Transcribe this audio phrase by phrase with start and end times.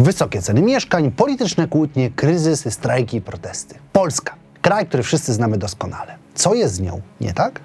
[0.00, 3.74] Wysokie ceny mieszkań, polityczne kłótnie, kryzysy, strajki i protesty.
[3.92, 4.34] Polska.
[4.62, 6.16] Kraj, który wszyscy znamy doskonale.
[6.34, 7.60] Co jest z nią nie tak?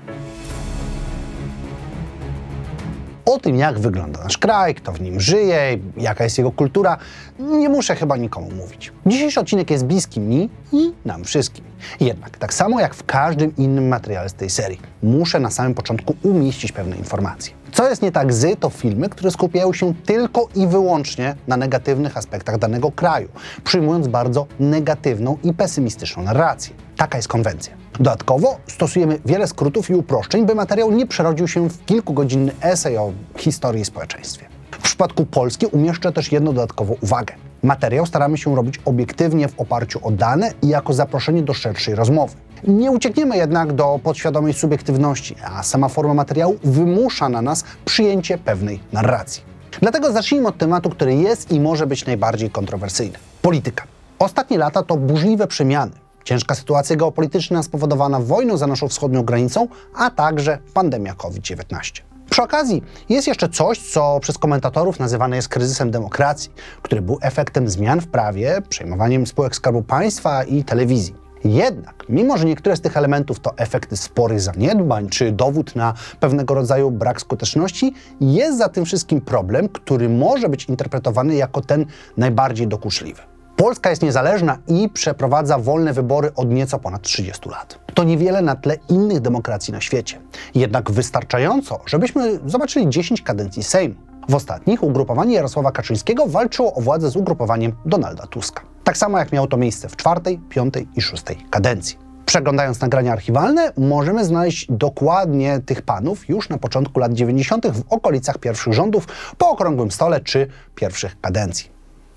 [3.25, 6.97] O tym, jak wygląda nasz kraj, kto w nim żyje, jaka jest jego kultura,
[7.39, 8.91] nie muszę chyba nikomu mówić.
[9.05, 11.65] Dzisiejszy odcinek jest bliski mi i nam wszystkim.
[12.00, 16.16] Jednak, tak samo jak w każdym innym materiale z tej serii, muszę na samym początku
[16.24, 17.54] umieścić pewne informacje.
[17.71, 22.18] Co jest nie tak z, to filmy, które skupiają się tylko i wyłącznie na negatywnych
[22.18, 23.30] aspektach danego kraju,
[23.64, 26.75] przyjmując bardzo negatywną i pesymistyczną narrację.
[26.97, 27.74] Taka jest konwencja.
[27.94, 33.11] Dodatkowo stosujemy wiele skrótów i uproszczeń, by materiał nie przerodził się w kilkugodzinny esej o
[33.38, 34.45] historii i społeczeństwie.
[34.72, 37.33] W przypadku Polski umieszczę też jedną dodatkową uwagę.
[37.64, 42.36] Materiał staramy się robić obiektywnie w oparciu o dane i jako zaproszenie do szerszej rozmowy.
[42.67, 48.80] Nie uciekniemy jednak do podświadomej subiektywności, a sama forma materiału wymusza na nas przyjęcie pewnej
[48.94, 49.44] narracji.
[49.81, 53.17] Dlatego zacznijmy od tematu, który jest i może być najbardziej kontrowersyjny.
[53.41, 53.83] Polityka.
[54.19, 55.91] Ostatnie lata to burzliwe przemiany.
[56.23, 62.14] Ciężka sytuacja geopolityczna spowodowana wojną za naszą wschodnią granicą, a także pandemia COVID-19.
[62.29, 67.69] Przy okazji jest jeszcze coś, co przez komentatorów nazywane jest kryzysem demokracji, który był efektem
[67.69, 71.15] zmian w prawie, przejmowaniem spółek Skarbu Państwa i telewizji.
[71.43, 76.53] Jednak, mimo że niektóre z tych elementów to efekty sporych zaniedbań czy dowód na pewnego
[76.53, 81.85] rodzaju brak skuteczności, jest za tym wszystkim problem, który może być interpretowany jako ten
[82.17, 83.21] najbardziej dokuczliwy.
[83.56, 87.80] Polska jest niezależna i przeprowadza wolne wybory od nieco ponad 30 lat.
[87.94, 90.22] To niewiele na tle innych demokracji na świecie.
[90.56, 93.95] Jednak wystarczająco, żebyśmy zobaczyli 10 kadencji Sejmu.
[94.30, 98.61] W ostatnich ugrupowanie Jarosława Kaczyńskiego walczyło o władzę z ugrupowaniem Donalda Tuska.
[98.83, 101.98] Tak samo jak miało to miejsce w czwartej, piątej i szóstej kadencji.
[102.26, 107.67] Przeglądając nagrania archiwalne, możemy znaleźć dokładnie tych panów już na początku lat 90.
[107.67, 111.74] w okolicach pierwszych rządów, po okrągłym stole czy pierwszych kadencji.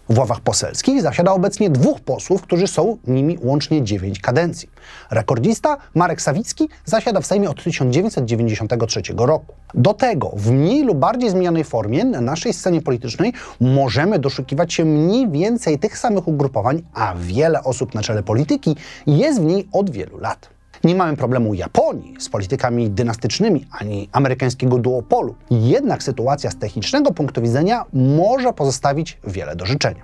[0.08, 4.70] W ławach poselskich zasiada obecnie dwóch posłów, którzy są nimi łącznie dziewięć kadencji.
[5.10, 9.54] Rekordzista Marek Sawicki zasiada w Sejmie od 1993 roku.
[9.74, 14.84] Do tego w mniej lub bardziej zmienionej formie na naszej scenie politycznej możemy doszukiwać się
[14.84, 18.76] mniej więcej tych samych ugrupowań, a wiele osób na czele polityki
[19.06, 20.57] jest w niej od wielu lat.
[20.84, 25.34] Nie mamy problemu Japonii z politykami dynastycznymi ani amerykańskiego duopolu.
[25.50, 30.02] Jednak sytuacja z technicznego punktu widzenia może pozostawić wiele do życzenia.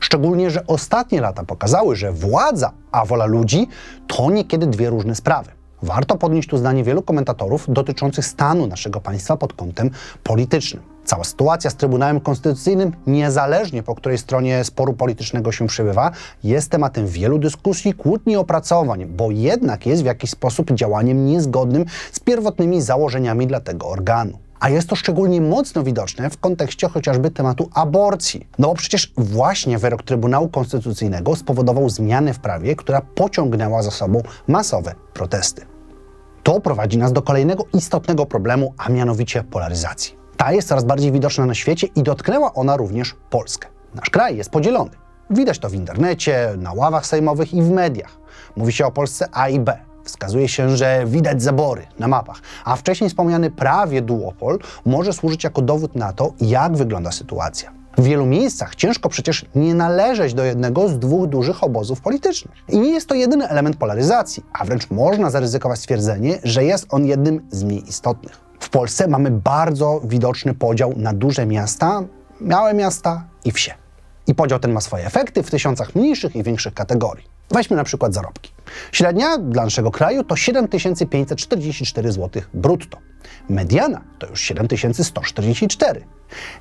[0.00, 3.68] Szczególnie, że ostatnie lata pokazały, że władza, a wola ludzi
[4.06, 5.50] to niekiedy dwie różne sprawy.
[5.82, 9.90] Warto podnieść tu zdanie wielu komentatorów dotyczących stanu naszego państwa pod kątem
[10.22, 10.93] politycznym.
[11.04, 16.10] Cała sytuacja z Trybunałem Konstytucyjnym, niezależnie po której stronie sporu politycznego się przebywa,
[16.44, 22.20] jest tematem wielu dyskusji, kłótni opracowań, bo jednak jest w jakiś sposób działaniem niezgodnym z
[22.20, 24.38] pierwotnymi założeniami dla tego organu.
[24.60, 28.46] A jest to szczególnie mocno widoczne w kontekście chociażby tematu aborcji.
[28.58, 34.22] No bo przecież właśnie wyrok Trybunału Konstytucyjnego spowodował zmiany w prawie, która pociągnęła za sobą
[34.48, 35.66] masowe protesty.
[36.42, 40.23] To prowadzi nas do kolejnego istotnego problemu, a mianowicie polaryzacji.
[40.36, 43.68] Ta jest coraz bardziej widoczna na świecie i dotknęła ona również Polskę.
[43.94, 44.90] Nasz kraj jest podzielony.
[45.30, 48.16] Widać to w internecie, na ławach sejmowych i w mediach.
[48.56, 49.78] Mówi się o Polsce A i B.
[50.04, 55.62] Wskazuje się, że widać zabory na mapach, a wcześniej wspomniany prawie duopol może służyć jako
[55.62, 57.72] dowód na to, jak wygląda sytuacja.
[57.98, 62.54] W wielu miejscach ciężko przecież nie należeć do jednego z dwóch dużych obozów politycznych.
[62.68, 67.06] I nie jest to jedyny element polaryzacji, a wręcz można zaryzykować stwierdzenie, że jest on
[67.06, 68.40] jednym z mniej istotnych.
[68.74, 72.02] Polsce mamy bardzo widoczny podział na duże miasta,
[72.40, 73.74] małe miasta i wsie.
[74.26, 77.24] I podział ten ma swoje efekty w tysiącach mniejszych i większych kategorii.
[77.50, 78.52] Weźmy na przykład zarobki.
[78.92, 82.98] Średnia dla naszego kraju to 7544 zł brutto.
[83.48, 86.04] Mediana to już 7144.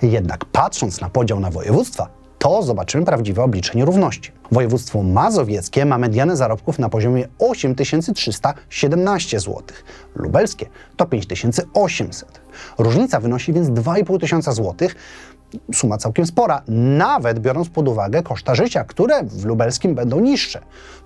[0.02, 2.10] Jednak patrząc na podział na województwa,
[2.44, 4.32] to zobaczymy prawdziwe oblicze nierówności.
[4.52, 9.64] Województwo mazowieckie ma medianę zarobków na poziomie 8317 zł,
[10.16, 10.66] lubelskie
[10.98, 12.42] to 5800.
[12.78, 14.96] Różnica wynosi więc 2500 tysiąca złotych,
[15.74, 16.62] suma całkiem spora,
[16.98, 20.62] nawet biorąc pod uwagę koszta życia, które w lubelskim będą niższe.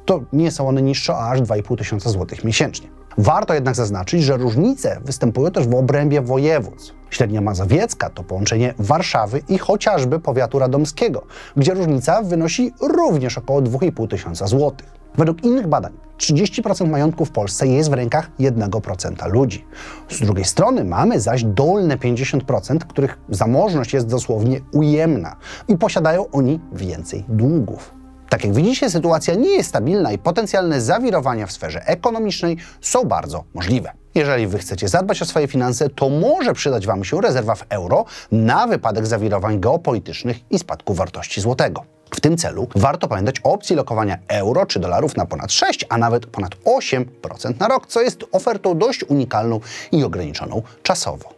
[0.06, 2.97] To nie są one niższe o aż 2,5 tysiąca złotych miesięcznie.
[3.18, 6.94] Warto jednak zaznaczyć, że różnice występują też w obrębie województw.
[7.10, 11.24] Średnia mazowiecka to połączenie Warszawy i chociażby powiatu radomskiego,
[11.56, 14.88] gdzie różnica wynosi również około 2,5 tysiąca złotych.
[15.16, 19.66] Według innych badań 30% majątku w Polsce jest w rękach 1% ludzi.
[20.10, 25.36] Z drugiej strony mamy zaś dolne 50%, których zamożność jest dosłownie ujemna
[25.68, 27.98] i posiadają oni więcej długów.
[28.30, 33.44] Tak jak widzicie, sytuacja nie jest stabilna i potencjalne zawirowania w sferze ekonomicznej są bardzo
[33.54, 33.92] możliwe.
[34.16, 38.06] Jeżeli wy chcecie zadbać o swoje finanse, to może przydać wam się rezerwa w euro
[38.32, 41.84] na wypadek zawirowań geopolitycznych i spadku wartości złotego.
[42.16, 45.98] W tym celu warto pamiętać o opcji lokowania euro czy dolarów na ponad 6, a
[45.98, 49.60] nawet ponad 8% na rok, co jest ofertą dość unikalną
[49.92, 51.37] i ograniczoną czasowo.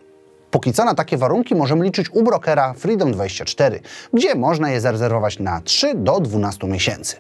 [0.52, 3.80] Póki co na takie warunki możemy liczyć u brokera Freedom24,
[4.14, 7.16] gdzie można je zarezerwować na 3 do 12 miesięcy.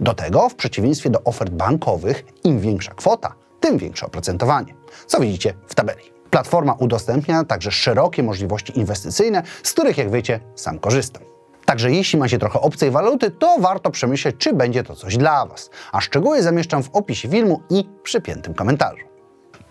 [0.00, 4.74] Do tego, w przeciwieństwie do ofert bankowych, im większa kwota, tym większe oprocentowanie,
[5.06, 6.02] co widzicie w tabeli.
[6.30, 11.22] Platforma udostępnia także szerokie możliwości inwestycyjne, z których, jak wiecie, sam korzystam.
[11.64, 15.70] Także jeśli macie trochę obcej waluty, to warto przemyśleć, czy będzie to coś dla Was.
[15.92, 19.13] A szczegóły zamieszczam w opisie filmu i przypiętym komentarzu.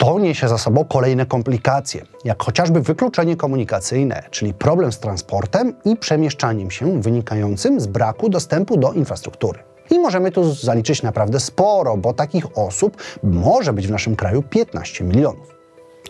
[0.04, 5.98] To niesie za sobą kolejne komplikacje, jak chociażby wykluczenie komunikacyjne, czyli problem z transportem i
[5.98, 9.60] przemieszczaniem się wynikającym z braku dostępu do infrastruktury.
[9.90, 15.04] I możemy tu zaliczyć naprawdę sporo, bo takich osób może być w naszym kraju 15
[15.04, 15.56] milionów.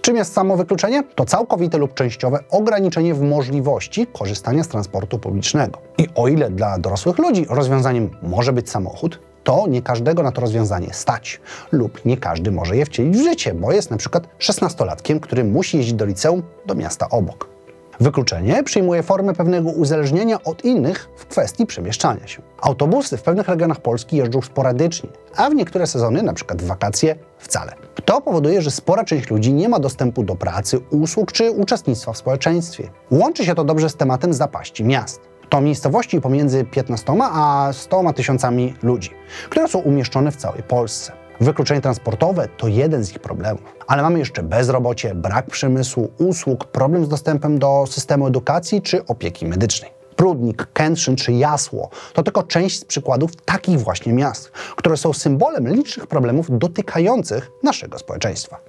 [0.02, 1.04] Czym jest samo wykluczenie?
[1.16, 5.80] To całkowite lub częściowe ograniczenie w możliwości korzystania z transportu publicznego.
[5.98, 10.42] I o ile dla dorosłych ludzi rozwiązaniem może być samochód, to nie każdego na to
[10.42, 11.42] rozwiązanie stać
[11.72, 15.78] lub nie każdy może je wcielić w życie, bo jest na przykład 16-latkiem, który musi
[15.78, 17.54] jeździć do liceum do miasta obok.
[18.00, 22.42] Wykluczenie przyjmuje formę pewnego uzależnienia od innych w kwestii przemieszczania się.
[22.62, 26.56] Autobusy w pewnych regionach Polski jeżdżą sporadycznie, a w niektóre sezony, np.
[26.56, 27.74] w wakacje, wcale.
[28.06, 32.18] To powoduje, że spora część ludzi nie ma dostępu do pracy, usług czy uczestnictwa w
[32.18, 32.90] społeczeństwie.
[33.12, 35.33] Łączy się to dobrze z tematem zapaści miast.
[35.50, 39.10] To miejscowości pomiędzy 15 a 100 tysiącami ludzi,
[39.50, 41.12] które są umieszczone w całej Polsce.
[41.42, 47.06] Wykluczenie transportowe to jeden z ich problemów, ale mamy jeszcze bezrobocie, brak przemysłu, usług, problem
[47.06, 49.92] z dostępem do systemu edukacji czy opieki medycznej.
[50.16, 55.68] Prudnik, Kętrzyn czy Jasło to tylko część z przykładów takich właśnie miast, które są symbolem
[55.68, 58.60] licznych problemów dotykających naszego społeczeństwa.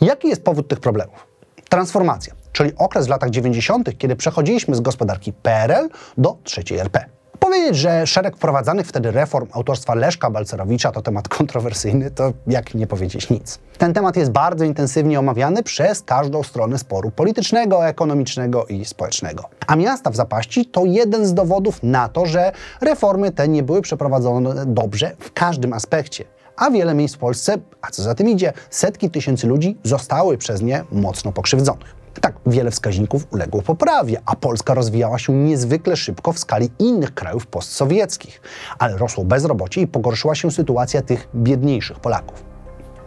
[0.00, 1.26] Jaki jest powód tych problemów?
[1.68, 5.88] Transformacja, czyli okres w latach 90., kiedy przechodziliśmy z gospodarki PRL
[6.18, 7.04] do trzeciej RP.
[7.38, 12.86] Powiedzieć, że szereg wprowadzanych wtedy reform autorstwa Leszka Balcerowicza to temat kontrowersyjny, to jak nie
[12.86, 13.58] powiedzieć nic.
[13.78, 19.44] Ten temat jest bardzo intensywnie omawiany przez każdą stronę sporu politycznego, ekonomicznego i społecznego.
[19.66, 23.82] A miasta w zapaści to jeden z dowodów na to, że reformy te nie były
[23.82, 26.24] przeprowadzone dobrze w każdym aspekcie
[26.56, 30.62] a wiele miejsc w Polsce, a co za tym idzie, setki tysięcy ludzi zostały przez
[30.62, 32.01] nie mocno pokrzywdzonych.
[32.20, 37.46] Tak, wiele wskaźników uległo poprawie, a Polska rozwijała się niezwykle szybko w skali innych krajów
[37.46, 38.40] postsowieckich,
[38.78, 42.51] ale rosło bezrobocie i pogorszyła się sytuacja tych biedniejszych Polaków.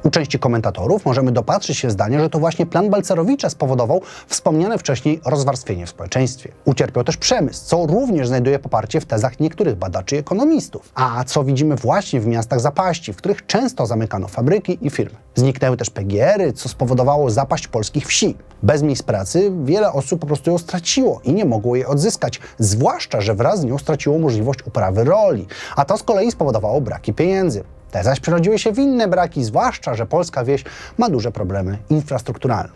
[0.05, 5.21] U części komentatorów możemy dopatrzyć się zdania, że to właśnie plan Balcerowicza spowodował wspomniane wcześniej
[5.25, 6.51] rozwarstwienie w społeczeństwie.
[6.65, 11.43] Ucierpiał też przemysł, co również znajduje poparcie w tezach niektórych badaczy i ekonomistów, a co
[11.43, 15.15] widzimy właśnie w miastach zapaści, w których często zamykano fabryki i firmy.
[15.35, 18.37] Zniknęły też PGR-y, co spowodowało zapaść polskich wsi.
[18.63, 23.21] Bez miejsc pracy wiele osób po prostu ją straciło i nie mogło jej odzyskać, zwłaszcza,
[23.21, 27.63] że wraz z nią straciło możliwość uprawy roli, a to z kolei spowodowało braki pieniędzy.
[27.95, 30.63] Te zaś przerodziły się w inne braki, zwłaszcza, że polska wieś
[30.97, 32.73] ma duże problemy infrastrukturalne.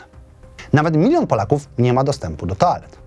[0.73, 2.97] Nawet milion Polaków nie ma dostępu do toalet.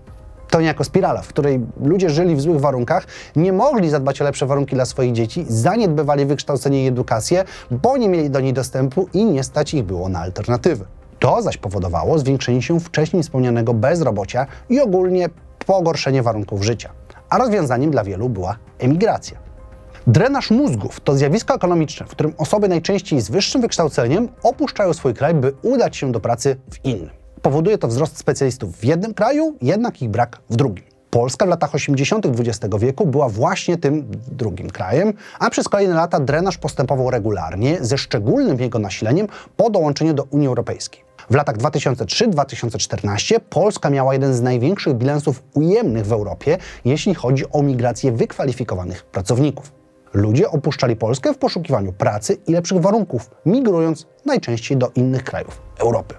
[0.49, 4.45] To niejako spirala, w której ludzie żyli w złych warunkach, nie mogli zadbać o lepsze
[4.45, 9.25] warunki dla swoich dzieci, zaniedbywali wykształcenie i edukację, bo nie mieli do niej dostępu i
[9.25, 10.85] nie stać ich było na alternatywy.
[11.19, 15.29] To zaś powodowało zwiększenie się wcześniej wspomnianego bezrobocia i ogólnie
[15.65, 16.89] pogorszenie warunków życia.
[17.29, 19.42] A rozwiązaniem dla wielu była emigracja.
[20.07, 25.33] Drenaż mózgów to zjawisko ekonomiczne, w którym osoby najczęściej z wyższym wykształceniem opuszczają swój kraj,
[25.33, 27.09] by udać się do pracy w innym.
[27.41, 30.85] Powoduje to wzrost specjalistów w jednym kraju, jednak ich brak w drugim.
[31.09, 32.25] Polska w latach 80.
[32.25, 37.97] XX wieku była właśnie tym drugim krajem, a przez kolejne lata drenaż postępował regularnie, ze
[37.97, 41.01] szczególnym jego nasileniem po dołączeniu do Unii Europejskiej.
[41.29, 47.61] W latach 2003-2014 Polska miała jeden z największych bilansów ujemnych w Europie, jeśli chodzi o
[47.61, 49.82] migrację wykwalifikowanych pracowników.
[50.13, 56.15] Ludzie opuszczali Polskę w poszukiwaniu pracy i lepszych warunków, migrując najczęściej do innych krajów Europy.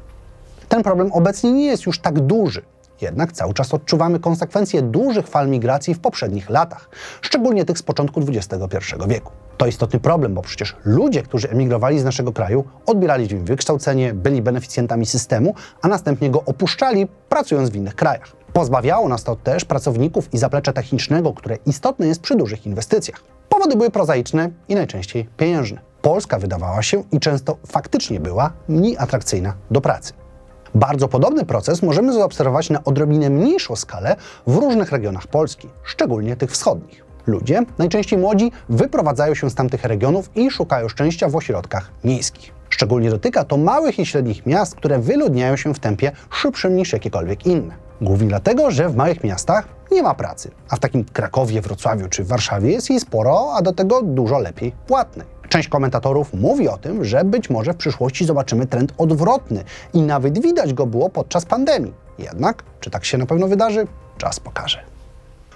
[0.69, 2.63] Ten problem obecnie nie jest już tak duży,
[3.01, 6.89] jednak cały czas odczuwamy konsekwencje dużych fal migracji w poprzednich latach,
[7.21, 8.57] szczególnie tych z początku XXI
[9.09, 9.33] wieku.
[9.57, 14.43] To istotny problem, bo przecież ludzie, którzy emigrowali z naszego kraju, odbierali im wykształcenie, byli
[14.43, 18.44] beneficjentami systemu, a następnie go opuszczali, pracując w innych krajach.
[18.55, 23.21] Pozbawiało nas to też pracowników i zaplecza technicznego, które istotne jest przy dużych inwestycjach.
[23.49, 25.81] Powody były prozaiczne i najczęściej pieniężne.
[26.03, 30.13] Polska wydawała się i często faktycznie była mniej atrakcyjna do pracy.
[30.75, 36.51] Bardzo podobny proces możemy zaobserwować na odrobinę mniejszą skalę w różnych regionach Polski, szczególnie tych
[36.51, 37.05] wschodnich.
[37.27, 42.55] Ludzie, najczęściej młodzi, wyprowadzają się z tamtych regionów i szukają szczęścia w ośrodkach miejskich.
[42.69, 47.47] Szczególnie dotyka to małych i średnich miast, które wyludniają się w tempie szybszym niż jakiekolwiek
[47.47, 47.84] inne.
[48.05, 52.25] Głównie dlatego, że w małych miastach nie ma pracy, a w takim Krakowie, Wrocławiu czy
[52.25, 55.27] Warszawie jest jej sporo, a do tego dużo lepiej płatnej.
[55.49, 60.43] Część komentatorów mówi o tym, że być może w przyszłości zobaczymy trend odwrotny i nawet
[60.43, 61.95] widać go było podczas pandemii.
[62.19, 63.87] Jednak, czy tak się na pewno wydarzy,
[64.19, 64.79] czas pokaże.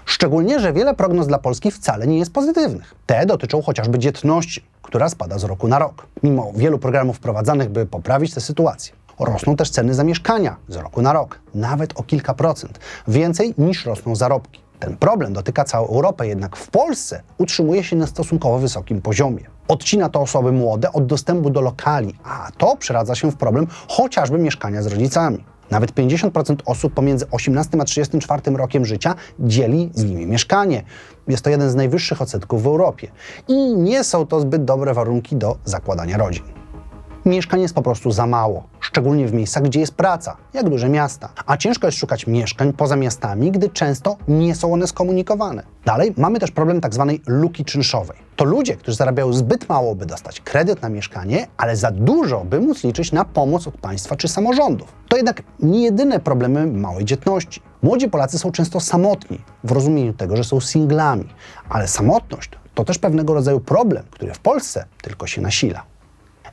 [0.05, 2.95] Szczególnie, że wiele prognoz dla Polski wcale nie jest pozytywnych.
[3.05, 7.85] Te dotyczą chociażby dzietności, która spada z roku na rok, mimo wielu programów wprowadzanych, by
[7.85, 8.93] poprawić tę sytuację.
[9.19, 13.85] Rosną też ceny za mieszkania z roku na rok, nawet o kilka procent, więcej niż
[13.85, 14.61] rosną zarobki.
[14.79, 19.43] Ten problem dotyka całą Europę, jednak w Polsce utrzymuje się na stosunkowo wysokim poziomie.
[19.67, 24.37] Odcina to osoby młode od dostępu do lokali, a to przeradza się w problem chociażby
[24.37, 25.43] mieszkania z rodzicami.
[25.71, 30.83] Nawet 50% osób pomiędzy 18 a 34 rokiem życia dzieli z nimi mieszkanie.
[31.27, 33.07] Jest to jeden z najwyższych odsetków w Europie.
[33.47, 36.43] I nie są to zbyt dobre warunki do zakładania rodzin.
[37.25, 41.29] Mieszkań jest po prostu za mało, szczególnie w miejscach, gdzie jest praca, jak duże miasta.
[41.45, 45.63] A ciężko jest szukać mieszkań poza miastami, gdy często nie są one skomunikowane.
[45.85, 48.17] Dalej mamy też problem tak zwanej luki czynszowej.
[48.35, 52.59] To ludzie, którzy zarabiają zbyt mało, by dostać kredyt na mieszkanie, ale za dużo, by
[52.59, 54.93] móc liczyć na pomoc od państwa czy samorządów.
[55.09, 57.61] To jednak nie jedyne problemy małej dzietności.
[57.81, 61.29] Młodzi Polacy są często samotni, w rozumieniu tego, że są singlami,
[61.69, 65.83] ale samotność to też pewnego rodzaju problem, który w Polsce tylko się nasila.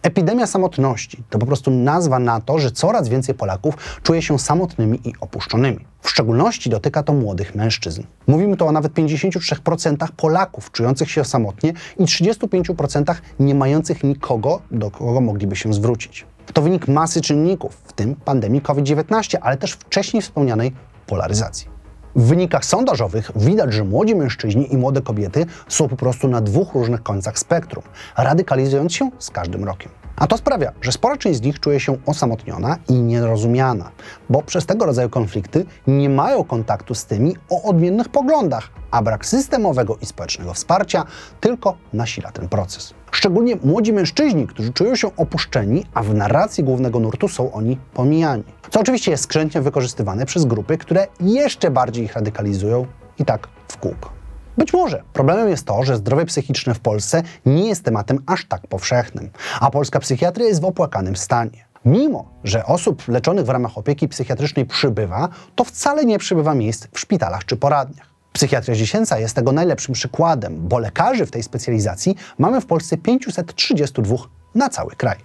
[0.02, 5.00] Epidemia samotności to po prostu nazwa na to, że coraz więcej Polaków czuje się samotnymi
[5.04, 5.86] i opuszczonymi.
[6.00, 8.02] W szczególności dotyka to młodych mężczyzn.
[8.26, 14.90] Mówimy tu o nawet 53% Polaków czujących się samotnie i 35% nie mających nikogo, do
[14.90, 16.26] kogo mogliby się zwrócić.
[16.52, 20.72] To wynik masy czynników, w tym pandemii COVID-19, ale też wcześniej wspomnianej
[21.06, 21.75] polaryzacji.
[22.16, 26.74] W wynikach sondażowych widać, że młodzi mężczyźni i młode kobiety są po prostu na dwóch
[26.74, 27.84] różnych końcach spektrum,
[28.16, 29.92] radykalizując się z każdym rokiem.
[30.16, 33.90] A to sprawia, że spora część z nich czuje się osamotniona i nierozumiana,
[34.30, 39.26] bo przez tego rodzaju konflikty nie mają kontaktu z tymi o odmiennych poglądach, a brak
[39.26, 41.04] systemowego i społecznego wsparcia
[41.40, 42.94] tylko nasila ten proces.
[43.16, 48.44] Szczególnie młodzi mężczyźni, którzy czują się opuszczeni, a w narracji głównego nurtu są oni pomijani.
[48.70, 52.86] Co oczywiście jest skrzętnie wykorzystywane przez grupy, które jeszcze bardziej ich radykalizują
[53.18, 54.10] i tak w kółko.
[54.58, 58.66] Być może problemem jest to, że zdrowie psychiczne w Polsce nie jest tematem aż tak
[58.66, 59.30] powszechnym,
[59.60, 61.64] a polska psychiatria jest w opłakanym stanie.
[61.84, 67.00] Mimo, że osób leczonych w ramach opieki psychiatrycznej przybywa, to wcale nie przybywa miejsc w
[67.00, 68.15] szpitalach czy poradniach.
[68.36, 74.16] Psychiatria dziecięca jest tego najlepszym przykładem, bo lekarzy w tej specjalizacji mamy w Polsce 532
[74.54, 75.16] na cały kraj.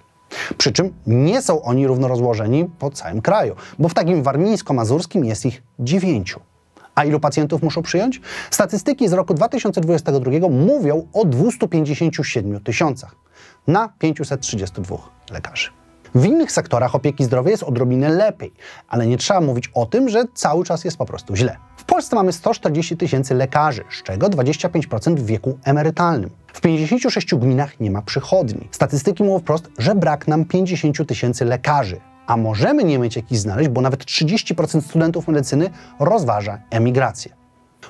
[0.58, 5.46] Przy czym nie są oni równo rozłożeni po całym kraju, bo w takim warmińsko-mazurskim jest
[5.46, 6.40] ich dziewięciu.
[6.96, 8.22] A ilu pacjentów muszą przyjąć?
[8.52, 13.16] Statystyki z roku 2022 mówią o 257 tysiącach
[13.68, 14.98] na 532
[15.32, 15.81] lekarzy.
[16.16, 18.52] W innych sektorach opieki zdrowia jest odrobinę lepiej,
[18.88, 21.58] ale nie trzeba mówić o tym, że cały czas jest po prostu źle.
[21.78, 26.30] W Polsce mamy 140 tysięcy lekarzy, z czego 25% w wieku emerytalnym.
[26.54, 28.68] W 56 gminach nie ma przychodni.
[28.72, 32.00] Statystyki mówią wprost, że brak nam 50 tysięcy lekarzy.
[32.28, 37.41] A możemy nie mieć jakichś znaleźć, bo nawet 30% studentów medycyny rozważa emigrację.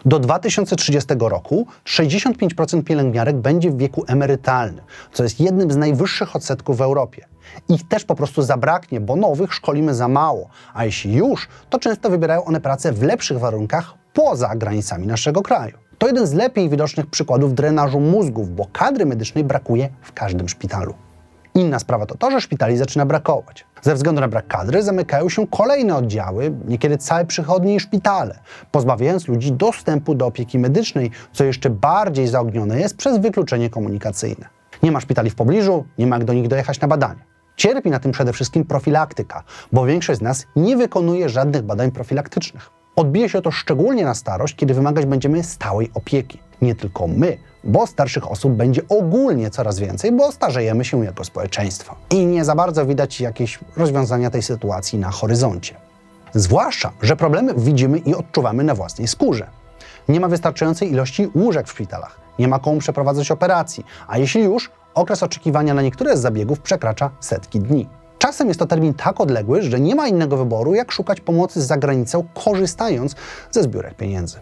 [0.06, 6.78] Do 2030 roku 65% pielęgniarek będzie w wieku emerytalnym, co jest jednym z najwyższych odsetków
[6.78, 7.26] w Europie.
[7.70, 12.10] Ich też po prostu zabraknie, bo nowych szkolimy za mało, a jeśli już, to często
[12.10, 15.78] wybierają one pracę w lepszych warunkach poza granicami naszego kraju.
[15.98, 20.94] To jeden z lepiej widocznych przykładów drenażu mózgów, bo kadry medycznej brakuje w każdym szpitalu.
[21.56, 23.66] Inna sprawa to to, że szpitali zaczyna brakować.
[23.82, 28.40] Ze względu na brak kadry zamykają się kolejne oddziały, niekiedy całe przychodnie i szpitale,
[28.72, 34.50] pozbawiając ludzi dostępu do opieki medycznej, co jeszcze bardziej zaognione jest przez wykluczenie komunikacyjne.
[34.84, 37.22] Nie ma szpitali w pobliżu, nie ma jak do nich dojechać na badania.
[37.56, 42.70] Cierpi na tym przede wszystkim profilaktyka, bo większość z nas nie wykonuje żadnych badań profilaktycznych.
[42.96, 46.40] Odbije się to szczególnie na starość, kiedy wymagać będziemy stałej opieki.
[46.62, 51.96] Nie tylko my, bo starszych osób będzie ogólnie coraz więcej, bo starzejemy się jako społeczeństwo.
[52.10, 55.76] I nie za bardzo widać jakieś rozwiązania tej sytuacji na horyzoncie.
[56.34, 59.48] Zwłaszcza, że problemy widzimy i odczuwamy na własnej skórze.
[60.10, 64.72] Nie ma wystarczającej ilości łóżek w szpitalach, nie ma komu przeprowadzać operacji, a jeśli już,
[64.94, 67.88] okres oczekiwania na niektóre z zabiegów przekracza setki dni.
[68.20, 71.66] Czasem jest to termin tak odległy, że nie ma innego wyboru, jak szukać pomocy z
[71.66, 73.16] zagranicą, korzystając
[73.52, 74.40] ze zbiórek pieniędzy.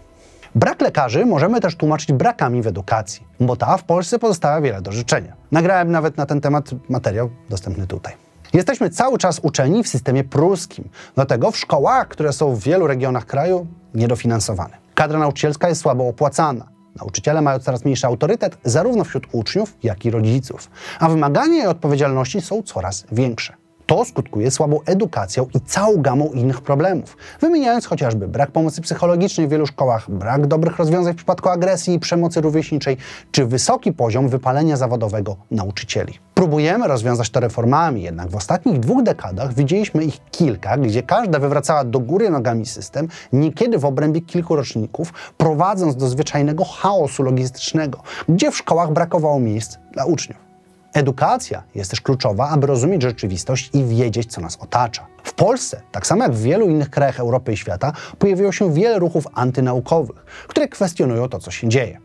[0.56, 4.91] Brak lekarzy możemy też tłumaczyć brakami w edukacji, bo ta w Polsce pozostawia wiele do
[4.91, 5.34] życzenia.
[5.51, 8.13] Nagrałem nawet na ten temat materiał dostępny tutaj.
[8.53, 13.25] Jesteśmy cały czas uczeni w systemie pruskim, dlatego w szkołach, które są w wielu regionach
[13.25, 14.77] kraju, niedofinansowane.
[14.96, 16.65] Kadra nauczycielska jest słabo opłacana.
[16.96, 22.41] Nauczyciele mają coraz mniejszy autorytet zarówno wśród uczniów, jak i rodziców, a wymagania i odpowiedzialności
[22.41, 23.58] są coraz większe.
[23.89, 29.50] To skutkuje słabą edukacją i całą gamą innych problemów, wymieniając chociażby brak pomocy psychologicznej w
[29.50, 32.98] wielu szkołach, brak dobrych rozwiązań w przypadku agresji i przemocy rówieśniczej,
[33.31, 36.13] czy wysoki poziom wypalenia zawodowego nauczycieli.
[36.34, 41.84] Próbujemy rozwiązać to reformami, jednak w ostatnich dwóch dekadach widzieliśmy ich kilka, gdzie każda wywracała
[41.84, 48.51] do góry nogami system, niekiedy w obrębie kilku roczników, prowadząc do zwyczajnego chaosu logistycznego, gdzie
[48.51, 50.49] w szkołach brakowało miejsc dla uczniów.
[50.93, 55.08] Edukacja jest też kluczowa, aby rozumieć rzeczywistość i wiedzieć, co nas otacza.
[55.24, 59.00] W Polsce, tak samo jak w wielu innych krajach Europy i świata, pojawiło się wiele
[59.00, 62.00] ruchów antynaukowych, które kwestionują to, co się dzieje.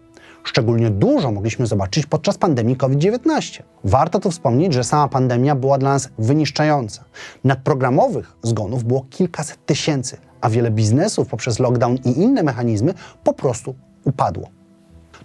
[0.45, 3.63] Szczególnie dużo mogliśmy zobaczyć podczas pandemii COVID-19.
[3.85, 7.05] Warto tu wspomnieć, że sama pandemia była dla nas wyniszczająca.
[7.45, 13.75] Nadprogramowych zgonów było kilkaset tysięcy, a wiele biznesów poprzez lockdown i inne mechanizmy po prostu
[14.05, 14.49] upadło.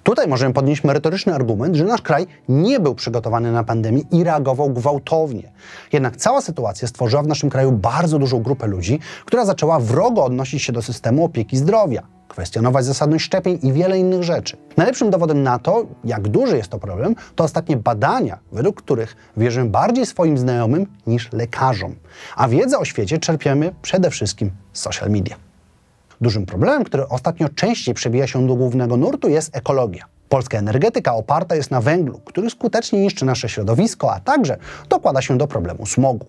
[0.04, 4.70] Tutaj możemy podnieść merytoryczny argument, że nasz kraj nie był przygotowany na pandemię i reagował
[4.70, 5.52] gwałtownie.
[5.94, 10.64] Jednak cała sytuacja stworzyła w naszym kraju bardzo dużą grupę ludzi, która zaczęła wrogo odnosić
[10.64, 14.58] się do systemu opieki zdrowia, kwestionować zasadność szczepień i wiele innych rzeczy.
[14.78, 19.70] Najlepszym dowodem na to, jak duży jest to problem, to ostatnie badania, według których wierzymy
[19.70, 21.96] bardziej swoim znajomym niż lekarzom.
[22.36, 25.49] A wiedzę o świecie czerpiemy przede wszystkim z social media.
[26.22, 30.06] Dużym problemem, który ostatnio częściej przebija się do głównego nurtu, jest ekologia.
[30.30, 34.58] Polska energetyka oparta jest na węglu, który skutecznie niszczy nasze środowisko, a także
[34.90, 36.26] dokłada się do problemu smogu.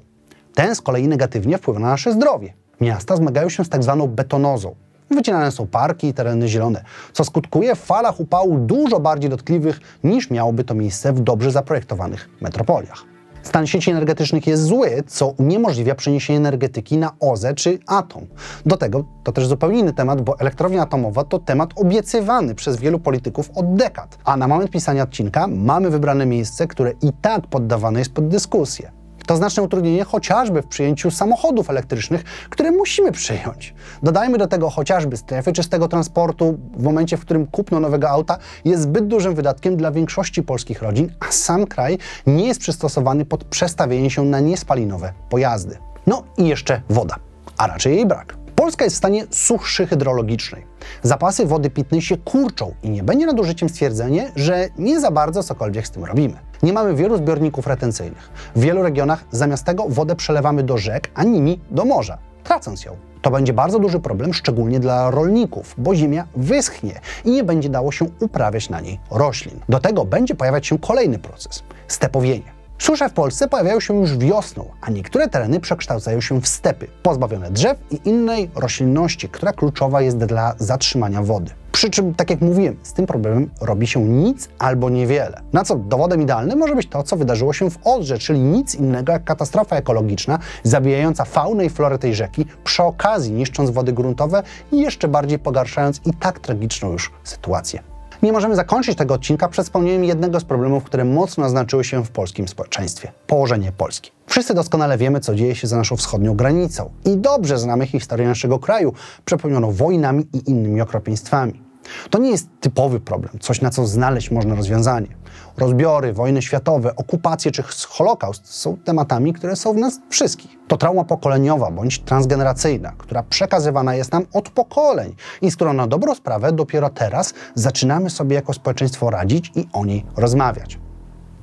[0.55, 2.53] Ten z kolei negatywnie wpływa na nasze zdrowie.
[2.81, 4.75] Miasta zmagają się z tak zwaną betonozą.
[5.11, 10.31] Wycinane są parki i tereny zielone, co skutkuje w falach upału dużo bardziej dotkliwych niż
[10.31, 13.05] miałoby to miejsce w dobrze zaprojektowanych metropoliach.
[13.43, 18.27] Stan sieci energetycznych jest zły, co uniemożliwia przeniesienie energetyki na OZE czy atom.
[18.67, 22.99] Do tego to też zupełnie inny temat, bo elektrownia atomowa to temat obiecywany przez wielu
[22.99, 24.19] polityków od dekad.
[24.25, 29.00] A na moment pisania odcinka mamy wybrane miejsce, które i tak poddawane jest pod dyskusję.
[29.27, 33.75] To znaczne utrudnienie chociażby w przyjęciu samochodów elektrycznych, które musimy przyjąć.
[34.03, 38.83] Dodajmy do tego chociażby strefy czystego transportu w momencie, w którym kupno nowego auta jest
[38.83, 44.11] zbyt dużym wydatkiem dla większości polskich rodzin, a sam kraj nie jest przystosowany pod przestawienie
[44.11, 45.79] się na niespalinowe pojazdy.
[46.07, 47.17] No i jeszcze woda,
[47.57, 48.40] a raczej jej brak.
[48.61, 50.67] Polska jest w stanie suszy hydrologicznej.
[51.03, 55.87] Zapasy wody pitnej się kurczą i nie będzie nadużyciem stwierdzenie, że nie za bardzo cokolwiek
[55.87, 56.37] z tym robimy.
[56.63, 58.31] Nie mamy wielu zbiorników retencyjnych.
[58.57, 62.97] W wielu regionach zamiast tego wodę przelewamy do rzek, a nimi do morza, tracąc ją.
[63.23, 67.93] To będzie bardzo duży problem, szczególnie dla rolników, bo ziemia wyschnie i nie będzie dało
[67.93, 69.61] się uprawiać na niej roślin.
[69.69, 72.60] Do tego będzie pojawiać się kolejny proces stepowienie.
[72.81, 77.51] Susze w Polsce pojawiają się już wiosną, a niektóre tereny przekształcają się w stepy, pozbawione
[77.51, 81.51] drzew i innej roślinności, która kluczowa jest dla zatrzymania wody.
[81.73, 85.41] Przy czym, tak jak mówiłem, z tym problemem robi się nic albo niewiele.
[85.53, 89.13] Na co dowodem idealnym może być to, co wydarzyło się w Odrze, czyli nic innego
[89.13, 94.81] jak katastrofa ekologiczna zabijająca faunę i florę tej rzeki, przy okazji niszcząc wody gruntowe i
[94.81, 97.83] jeszcze bardziej pogarszając i tak tragiczną już sytuację.
[98.23, 102.11] Nie możemy zakończyć tego odcinka przed wspomnieniem jednego z problemów, które mocno znaczyły się w
[102.11, 104.11] polskim społeczeństwie położenie Polski.
[104.27, 108.59] Wszyscy doskonale wiemy, co dzieje się za naszą wschodnią granicą i dobrze znamy historię naszego
[108.59, 108.93] kraju,
[109.25, 111.70] przepełnioną wojnami i innymi okropieństwami.
[112.11, 115.09] To nie jest typowy problem, coś na co znaleźć można rozwiązanie.
[115.57, 120.51] Rozbiory, wojny światowe, okupacje czy Holokaust są tematami, które są w nas wszystkich.
[120.69, 125.87] To trauma pokoleniowa bądź transgeneracyjna, która przekazywana jest nam od pokoleń i z którą na
[125.87, 130.79] dobrą sprawę dopiero teraz zaczynamy sobie jako społeczeństwo radzić i o niej rozmawiać.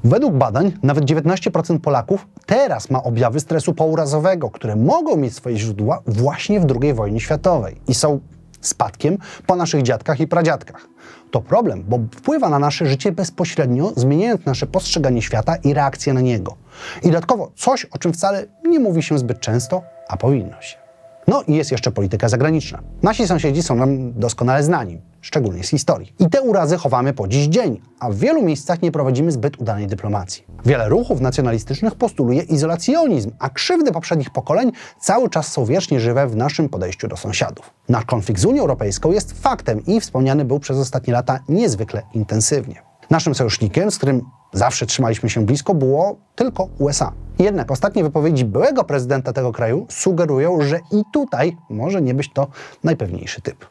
[0.03, 6.01] Według badań nawet 19% Polaków teraz ma objawy stresu pourazowego, które mogą mieć swoje źródła
[6.07, 8.19] właśnie w II wojnie światowej i są
[8.61, 10.87] spadkiem po naszych dziadkach i pradziadkach.
[11.31, 16.21] To problem, bo wpływa na nasze życie bezpośrednio, zmieniając nasze postrzeganie świata i reakcję na
[16.21, 16.55] niego.
[17.03, 20.86] I dodatkowo coś, o czym wcale nie mówi się zbyt często, a powinno się.
[21.29, 22.79] No i jest jeszcze polityka zagraniczna.
[23.03, 26.13] Nasi sąsiedzi są nam doskonale znani, szczególnie z historii.
[26.19, 29.87] I te urazy chowamy po dziś dzień, a w wielu miejscach nie prowadzimy zbyt udanej
[29.87, 30.43] dyplomacji.
[30.65, 36.35] Wiele ruchów nacjonalistycznych postuluje izolacjonizm, a krzywdy poprzednich pokoleń cały czas są wiecznie żywe w
[36.35, 37.73] naszym podejściu do sąsiadów.
[37.89, 42.81] Nasz konflikt z Unią Europejską jest faktem i wspomniany był przez ostatnie lata niezwykle intensywnie.
[43.09, 44.21] Naszym sojusznikiem, z którym
[44.53, 47.11] zawsze trzymaliśmy się blisko, było tylko USA.
[47.39, 52.47] Jednak ostatnie wypowiedzi byłego prezydenta tego kraju sugerują, że i tutaj może nie być to
[52.83, 53.65] najpewniejszy typ.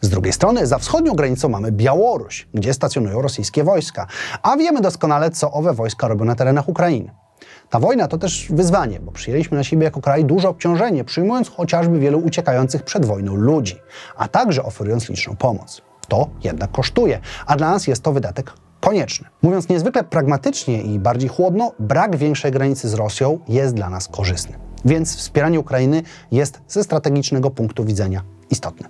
[0.00, 4.06] Z drugiej strony, za wschodnią granicą mamy Białoruś, gdzie stacjonują rosyjskie wojska,
[4.42, 7.10] a wiemy doskonale, co owe wojska robią na terenach Ukrainy.
[7.70, 11.98] Ta wojna to też wyzwanie, bo przyjęliśmy na siebie jako kraj duże obciążenie, przyjmując chociażby
[11.98, 13.76] wielu uciekających przed wojną ludzi,
[14.16, 15.82] a także oferując liczną pomoc.
[16.08, 19.28] to jednak kosztuje, a dla nas jest to wydatek konieczny.
[19.42, 24.58] Mówiąc niezwykle pragmatycznie i bardziej chłodno, brak większej granicy z Rosją jest dla nas korzystny.
[24.84, 28.88] Więc wspieranie Ukrainy jest ze strategicznego punktu widzenia istotne.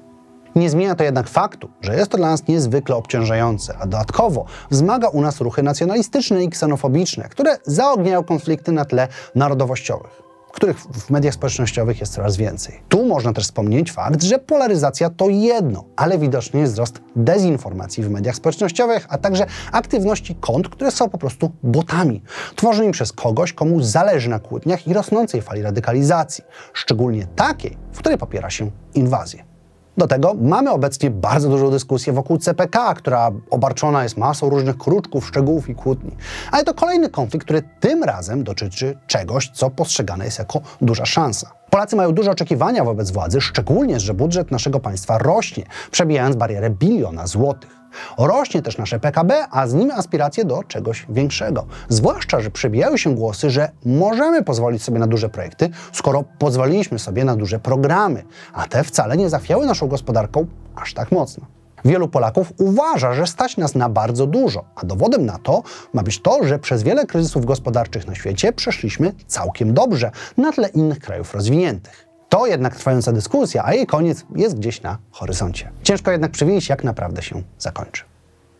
[0.57, 5.09] Nie zmienia to jednak faktu, że jest to dla nas niezwykle obciążające, a dodatkowo wzmaga
[5.09, 11.35] u nas ruchy nacjonalistyczne i ksenofobiczne, które zaogniają konflikty na tle narodowościowych, których w mediach
[11.35, 12.81] społecznościowych jest coraz więcej.
[12.89, 18.11] Tu można też wspomnieć fakt, że polaryzacja to jedno, ale widoczny jest wzrost dezinformacji w
[18.11, 22.23] mediach społecznościowych, a także aktywności kont, które są po prostu botami,
[22.57, 28.19] tworzonymi przez kogoś, komu zależy na kłótniach i rosnącej fali radykalizacji, szczególnie takiej, w której
[28.19, 29.58] popiera się inwazję.
[29.99, 35.27] Do tego mamy obecnie bardzo dużą dyskusję wokół CPK, która obarczona jest masą różnych kruczków,
[35.29, 36.17] szczegółów i kłótni.
[36.53, 41.51] Ale to kolejny konflikt, który tym razem dotyczy czegoś, co postrzegane jest jako duża szansa.
[41.71, 47.27] Polacy mają duże oczekiwania wobec władzy, szczególnie, że budżet naszego państwa rośnie, przebijając barierę biliona
[47.27, 47.79] złotych.
[48.19, 51.67] Rośnie też nasze PKB, a z nim aspiracje do czegoś większego.
[51.89, 57.25] Zwłaszcza, że przebijają się głosy, że możemy pozwolić sobie na duże projekty, skoro pozwoliliśmy sobie
[57.25, 61.58] na duże programy, a te wcale nie zachwiały naszą gospodarką aż tak mocno.
[61.85, 65.63] Wielu Polaków uważa, że stać nas na bardzo dużo, a dowodem na to
[65.93, 70.69] ma być to, że przez wiele kryzysów gospodarczych na świecie przeszliśmy całkiem dobrze na tle
[70.69, 72.09] innych krajów rozwiniętych.
[72.29, 75.71] To jednak trwająca dyskusja, a jej koniec jest gdzieś na horyzoncie.
[75.83, 78.03] Ciężko jednak przewidzieć, jak naprawdę się zakończy.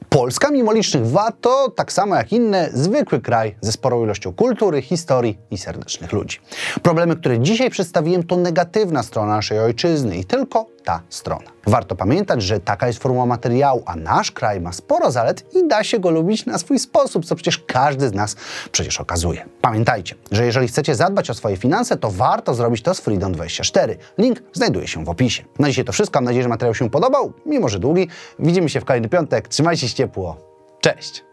[0.09, 4.83] Polska, mimo licznych wad, to tak samo jak inne, zwykły kraj ze sporą ilością kultury,
[4.83, 6.39] historii i serdecznych ludzi.
[6.83, 11.51] Problemy, które dzisiaj przedstawiłem, to negatywna strona naszej ojczyzny i tylko ta strona.
[11.67, 15.85] Warto pamiętać, że taka jest formuła materiału, a nasz kraj ma sporo zalet i da
[15.85, 18.37] się go lubić na swój sposób, co przecież każdy z nas
[18.73, 19.47] przecież okazuje.
[19.61, 23.97] Pamiętajcie, że jeżeli chcecie zadbać o swoje finanse, to warto zrobić to z Freedom24.
[24.19, 25.45] Link znajduje się w opisie.
[25.59, 26.17] Na dzisiaj to wszystko.
[26.17, 28.09] Mam nadzieję, że materiał się podobał, mimo że długi.
[28.39, 29.49] Widzimy się w kolejny piątek.
[29.49, 30.37] Trzymajcie się ciepło.
[30.81, 31.28] Cześć!